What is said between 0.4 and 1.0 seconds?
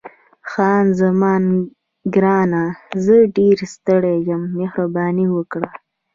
خان